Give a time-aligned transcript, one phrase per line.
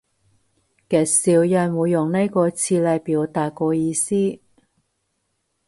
[0.89, 4.39] 極少人會用呢個詞嚟表達個意思